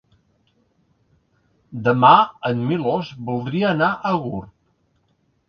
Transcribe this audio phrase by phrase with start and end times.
[1.89, 2.13] Demà
[2.51, 4.51] en Milos voldria anar a Gurb.